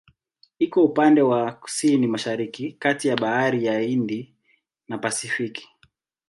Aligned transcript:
Iko 0.59 0.83
upande 0.83 1.21
wa 1.21 1.51
Kusini-Mashariki 1.51 2.71
kati 2.71 3.07
ya 3.07 3.15
Bahari 3.15 3.65
ya 3.65 3.73
Uhindi 3.79 4.33
na 4.87 4.97
Pasifiki. 4.97 5.69